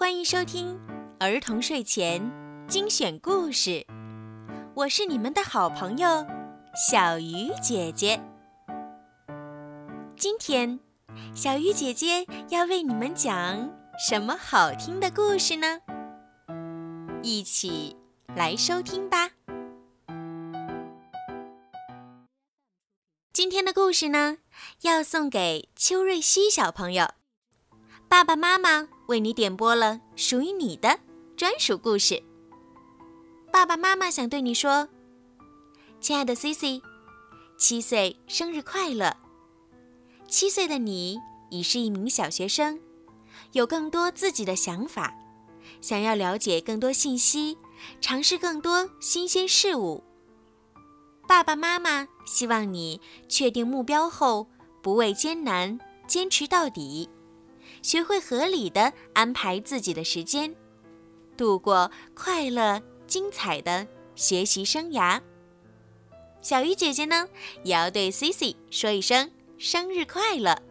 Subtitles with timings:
[0.00, 0.80] 欢迎收听
[1.18, 2.32] 儿童睡前
[2.66, 3.86] 精选故事，
[4.74, 6.26] 我是你们的好朋友
[6.74, 8.18] 小鱼姐姐。
[10.16, 10.80] 今天，
[11.34, 15.80] 小鱼姐姐要为你们讲什么好听的故事呢？
[17.22, 17.94] 一起
[18.34, 19.32] 来收听吧。
[23.34, 24.38] 今天的故事呢，
[24.80, 27.19] 要送给邱瑞希小朋友。
[28.10, 30.98] 爸爸妈妈为你点播了属于你的
[31.36, 32.20] 专属故事。
[33.52, 34.88] 爸爸妈妈想对你说
[36.02, 36.82] ：“亲爱的 Cici，
[37.56, 39.16] 七岁生日快乐！
[40.26, 41.20] 七岁的你
[41.50, 42.80] 已是一名小学生，
[43.52, 45.14] 有更多自己的想法，
[45.80, 47.56] 想要了解更多信息，
[48.00, 50.02] 尝试更多新鲜事物。
[51.28, 54.48] 爸爸妈妈希望你确定目标后，
[54.82, 57.08] 不畏艰难，坚持到底。”
[57.82, 60.54] 学会合理的安排自己的时间，
[61.36, 65.20] 度过快乐精彩的学习生涯。
[66.42, 67.28] 小鱼姐姐呢，
[67.64, 70.62] 也要对 Cici 说一声生日快乐。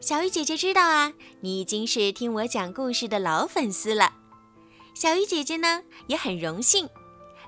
[0.00, 4.12] 小鱼姐姐知道啊，你已经是听我讲故事的老粉丝了。
[4.94, 6.88] 小鱼姐姐呢，也很荣幸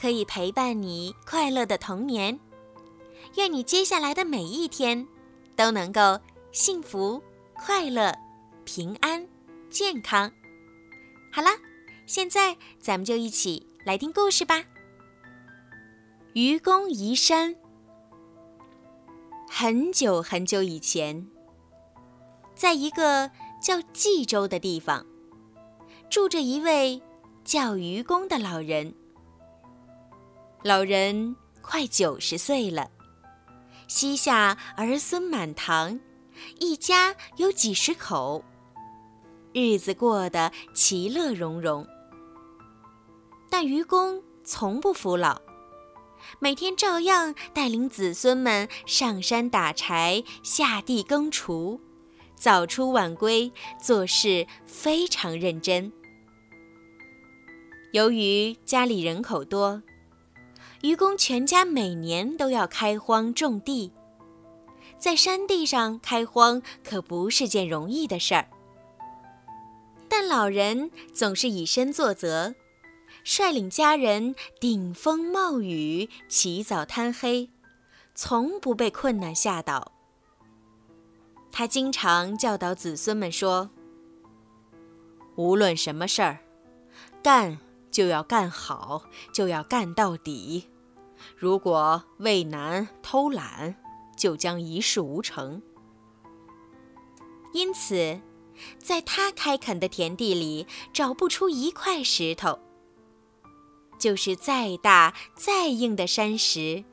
[0.00, 2.40] 可以陪伴你快乐的童年。
[3.36, 5.06] 愿你接下来的每一天
[5.54, 6.18] 都能够
[6.52, 7.22] 幸福
[7.54, 8.14] 快乐。
[8.72, 9.26] 平安、
[9.68, 10.30] 健康。
[11.32, 11.48] 好了，
[12.06, 14.62] 现在咱们就一起来听故事吧。
[16.34, 17.56] 愚公移山。
[19.48, 21.26] 很久很久以前，
[22.54, 25.04] 在一个叫冀州的地方，
[26.08, 27.02] 住着一位
[27.44, 28.94] 叫愚公的老人。
[30.62, 32.88] 老人快九十岁了，
[33.88, 35.98] 膝下儿孙满堂，
[36.60, 38.44] 一家有几十口。
[39.52, 41.84] 日子过得其乐融融，
[43.50, 45.40] 但愚公从不服老，
[46.38, 51.80] 每天照样带领子孙们上山打柴、下地耕锄，
[52.36, 53.50] 早出晚归，
[53.82, 55.92] 做事非常认真。
[57.92, 59.82] 由于家里人口多，
[60.82, 63.90] 愚公全家每年都要开荒种地，
[64.96, 68.48] 在山地上开荒可不是件容易的事儿。
[70.22, 72.54] 但老人总是以身作则，
[73.24, 77.48] 率领家人顶风冒雨、起早贪黑，
[78.14, 79.92] 从不被困难吓倒。
[81.50, 83.70] 他经常教导子孙们说
[85.36, 86.40] ：“无论什么事儿，
[87.22, 87.58] 干
[87.90, 90.68] 就要干好，就要干到底。
[91.34, 93.74] 如果畏难偷懒，
[94.18, 95.62] 就将一事无成。”
[97.54, 98.20] 因此。
[98.78, 102.58] 在他开垦的田地里，找不出一块石头。
[103.98, 106.84] 就是再大再硬的山石，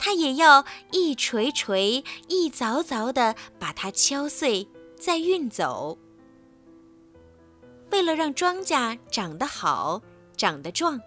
[0.00, 5.96] 他也要一锤锤、一凿凿地把它敲碎，再运走。
[7.92, 10.02] 为了让庄稼长得好、
[10.36, 11.00] 长得壮，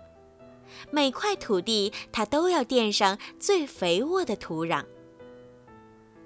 [0.91, 4.85] 每块土地他都要垫上最肥沃的土壤。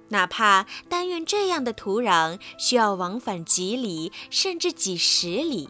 [0.09, 5.69] 哪怕但愿这样的土壤需要往返几里，甚至几十里，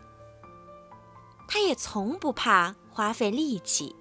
[1.47, 3.95] 他也从不怕花费力气。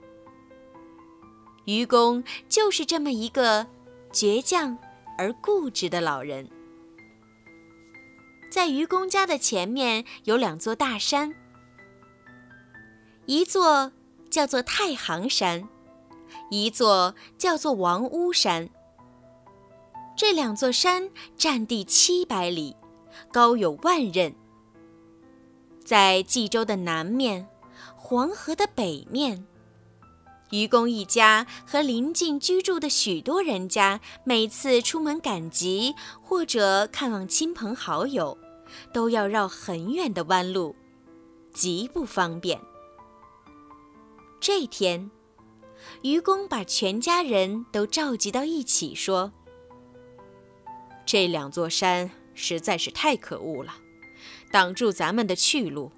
[1.66, 3.66] 愚公就是这么一个
[4.12, 4.76] 倔强
[5.16, 6.50] 而固执的老人。
[8.50, 11.34] 在愚公家的前面有两座大山，
[13.26, 13.92] 一座
[14.30, 15.68] 叫做太行山，
[16.50, 18.68] 一座叫做王屋山。
[20.16, 22.76] 这两座山占地七百里，
[23.32, 24.32] 高有万仞。
[25.84, 27.48] 在冀州的南面，
[27.96, 29.44] 黄河的北面，
[30.50, 38.38] 愚公一家和邻近居住的许多人家，每次出门赶集或者看望亲朋好友，
[38.92, 40.76] 都要绕很远的弯路，
[41.52, 42.60] 极不方便。
[44.38, 45.10] 这天，
[46.02, 49.32] 愚公把全家人都召集到一起，说。
[51.06, 53.74] 这两座山实在是太可恶了，
[54.50, 55.92] 挡住咱们的去路，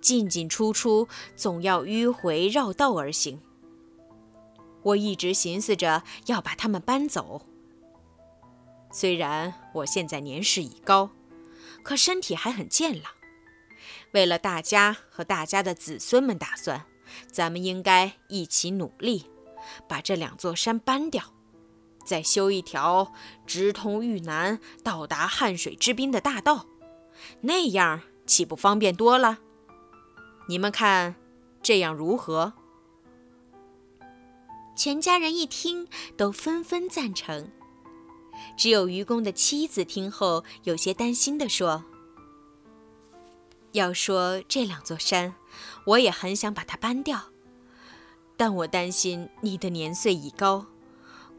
[0.00, 3.40] 进进出出总要迂回绕道而行。
[4.82, 7.42] 我一直寻思着要把它们搬走。
[8.90, 11.10] 虽然我现在年事已高，
[11.82, 13.12] 可身体还很健朗。
[14.12, 16.86] 为了大家和大家的子孙们打算，
[17.30, 19.26] 咱们应该一起努力，
[19.86, 21.32] 把这两座山搬掉。
[22.04, 23.12] 再修一条
[23.46, 26.66] 直通豫南、到达汉水之滨的大道，
[27.42, 29.38] 那样岂不方便多了？
[30.48, 31.14] 你们看，
[31.62, 32.54] 这样如何？
[34.74, 35.86] 全家人一听，
[36.16, 37.50] 都纷纷赞成。
[38.56, 41.84] 只有愚公的妻子听后，有些担心地说
[43.72, 45.34] ：“要说这两座山，
[45.84, 47.26] 我也很想把它搬掉，
[48.36, 50.66] 但我担心你的年岁已高，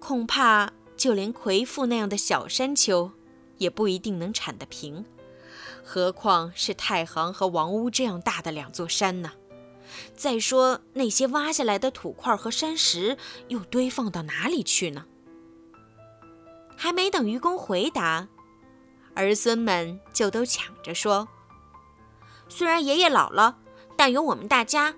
[0.02, 3.12] 恐怕就连魁父那样的小山丘，
[3.60, 5.06] 也不一定能铲得平，
[5.84, 9.34] 何况是太行和王屋这样大的两座山呢？
[10.16, 13.16] 再说那些挖下来的土块和山石，
[13.50, 15.06] 又堆放到哪里去呢？”
[16.76, 18.28] 还没等愚公回答，
[19.14, 21.28] 儿孙们就都抢着说
[22.50, 23.60] ：“虽然爷爷老了，
[23.96, 24.96] 但有我们大家，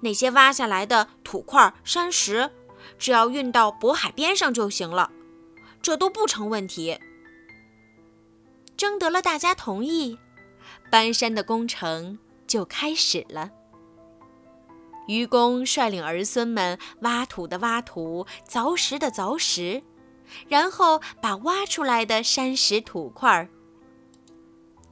[0.00, 2.50] 那些挖下来的土块、山石，
[2.98, 5.10] 只要运到渤海边上就行了，
[5.80, 6.98] 这都不成问题。”
[8.76, 10.18] 征得了大家同意，
[10.90, 13.50] 搬山的工程就开始了。
[15.06, 19.82] 愚公率领儿孙们挖土的挖土，凿石的凿石。
[20.46, 23.48] 然后把挖出来的山石土块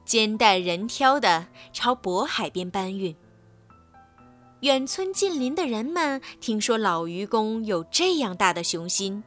[0.03, 3.15] 肩带人挑的朝渤海边搬运。
[4.61, 9.23] 远村近邻的人们听说老愚公有这样大的雄心，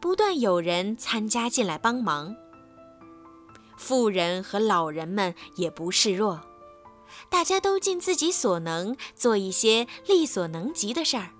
[0.00, 2.36] 不断有人参加进来帮忙。
[3.78, 6.42] 富人和老人们也不示弱，
[7.30, 11.30] 大家都尽自己所能做一些力所能及的事儿。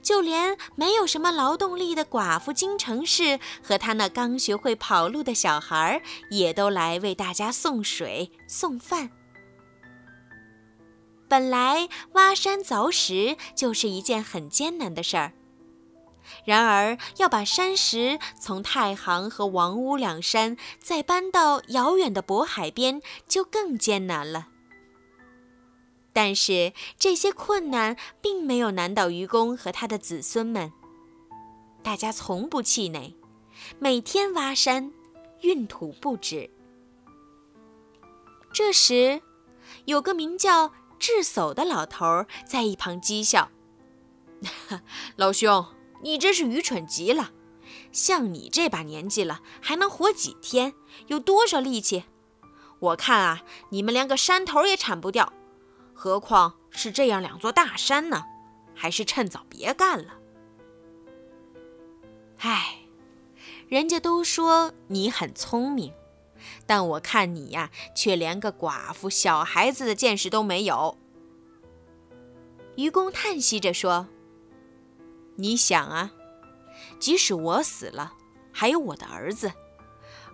[0.00, 6.00] 就连没有什么劳动力的寡妇金城氏和他那刚学会跑路的小孩，
[6.30, 9.10] 也都来为大家送水送饭。
[11.28, 15.32] 本来挖山凿石就是一件很艰难的事儿，
[16.44, 24.48] 然而要把山石从太行和王屋两山再搬到遥远的渤海边，就更艰难了。
[26.12, 30.72] 但是这些困难并没有难倒愚公和他的子孙们，
[31.82, 33.14] 大家从不气馁，
[33.78, 34.92] 每天挖山、
[35.42, 36.50] 运土不止。
[38.52, 39.22] 这时，
[39.84, 43.50] 有个名叫智叟的老头在一旁讥笑
[45.16, 45.66] ：“老兄，
[46.02, 47.30] 你真是愚蠢极了！
[47.92, 50.74] 像你这把年纪了，还能活几天？
[51.06, 52.04] 有多少力气？
[52.80, 55.32] 我看啊，你们连个山头也铲不掉。”
[55.94, 58.24] 何况是这样两座大山呢？
[58.74, 60.14] 还是趁早别干了。
[62.38, 62.82] 唉，
[63.68, 65.92] 人家都说你很聪明，
[66.68, 70.98] 但我看你呀，却连个寡妇、小孩子的见识都没有。
[72.76, 74.06] 愚公叹息着说
[75.36, 76.12] ：“你想啊，
[77.00, 78.12] 即使我死了，
[78.52, 79.48] 还有我的儿子；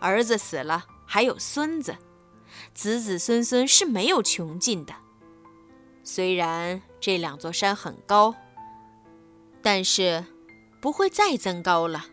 [0.00, 1.92] 儿子死了，还有孙子；
[2.74, 4.92] 子子孙孙是没有穷尽的。”
[6.02, 8.34] 虽然这两座山很高，
[9.62, 10.24] 但是
[10.82, 12.06] 不会再增高了。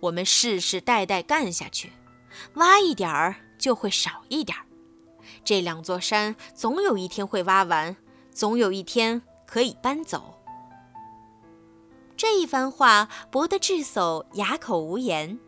[0.00, 1.92] 我们世世代代干下去，
[2.54, 4.64] 挖一点儿就会少一点儿。
[5.44, 7.96] 这两座山总有一天会挖完，
[8.32, 10.34] 总有一天可以搬走。
[12.16, 15.38] 这一番话博得智叟哑口无言，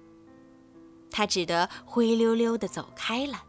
[1.11, 3.45] 他只得灰溜溜地走开了。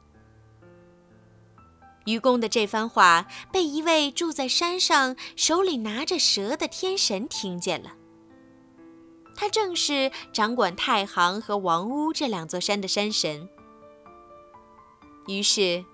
[2.05, 7.91] 愚公的这番话被一位住在山上、手里拿着蛇的天神听见了。
[9.39, 13.47] 他正是掌管太行和王屋这两座山的山神。
[15.27, 15.85] 于是，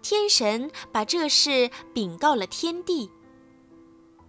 [0.00, 3.10] 天神把这事禀告了天帝。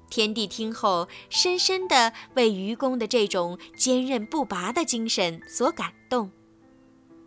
[0.09, 6.29] 天帝听后，深深地为愚公的这种坚韧不拔的精神所感动，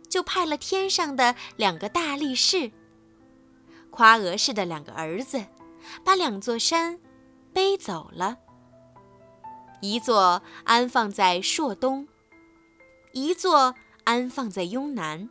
[0.07, 2.71] 就派了天上的两个大力士。
[3.89, 5.43] 夸娥氏的两个儿子，
[6.03, 6.99] 把两座山
[7.51, 8.37] 背走了。
[9.85, 12.07] 一座安放在朔东，
[13.11, 15.29] 一座安放在雍南。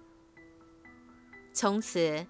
[1.52, 2.24] 从此，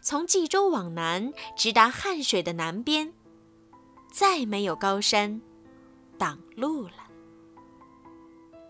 [0.00, 3.12] 从冀州往南，直达汉水的南边，
[4.12, 5.40] 再没有高山
[6.16, 7.08] 挡路了。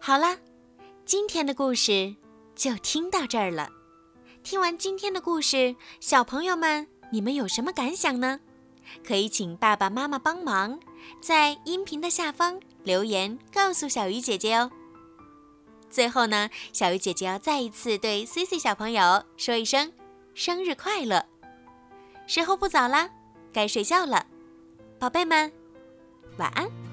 [0.01, 0.39] 好了，
[1.05, 2.17] 今天的故事
[2.55, 3.69] 就听到这儿了。
[4.43, 6.89] 听完今天的故事，小朋友们。
[7.13, 8.41] 你们有什么感想呢？
[9.07, 10.79] 可以请爸爸妈妈帮忙，
[11.21, 14.71] 在音频的下方留言告诉小鱼姐姐哦。
[15.89, 19.93] 最后呢，小鱼姐姐要再一次对 C C 小朋友说一声
[20.35, 21.25] 生日快乐。
[22.27, 23.09] 时候不早啦，
[23.53, 24.27] 该睡觉了，
[24.99, 25.53] 宝贝们，
[26.39, 26.86] 晚安。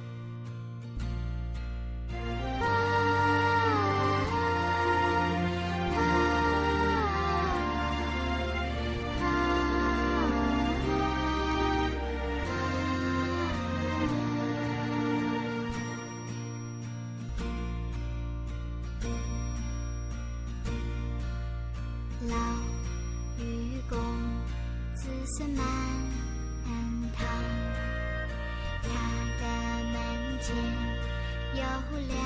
[30.51, 31.63] 有
[32.09, 32.17] 两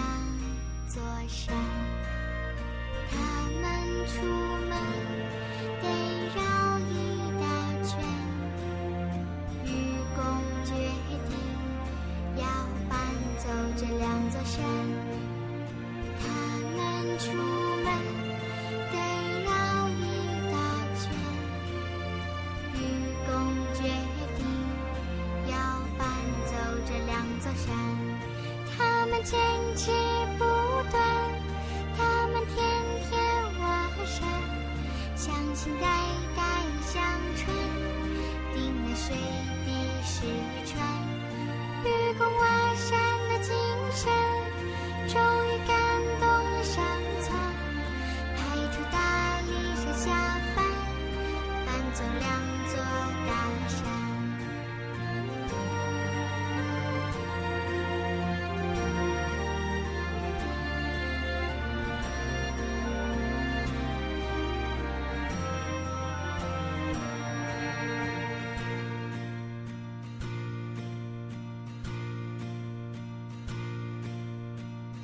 [0.88, 1.54] 座山，
[3.12, 3.16] 他
[3.62, 3.64] 们
[4.08, 4.26] 出
[4.68, 4.72] 门
[5.82, 5.86] 得
[6.36, 6.57] 绕。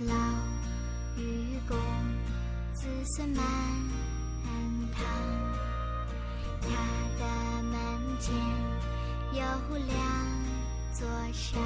[0.07, 0.15] 老
[1.15, 1.77] 愚公
[2.73, 3.43] 子孙满
[4.91, 5.03] 堂
[6.61, 6.67] 他
[7.19, 8.35] 的门前
[9.33, 9.41] 有
[9.77, 9.95] 两
[10.91, 11.61] 座山。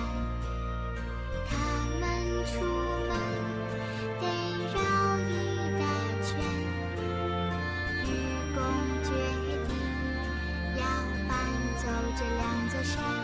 [1.50, 1.56] 他
[2.00, 2.06] 们
[2.46, 2.62] 出
[3.08, 3.12] 门
[4.20, 4.24] 得
[4.74, 4.78] 绕
[5.20, 5.32] 一
[5.80, 5.84] 大
[6.24, 6.30] 圈
[8.04, 8.08] 愚
[8.54, 8.58] 公
[9.04, 9.10] 决
[9.68, 9.72] 定
[10.78, 10.84] 要
[11.28, 11.32] 搬
[11.78, 11.84] 走
[12.16, 13.17] 这两座山。